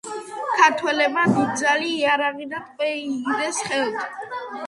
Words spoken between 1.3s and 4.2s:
დიდძალი იარაღი და ტყვე იგდეს ხელთ.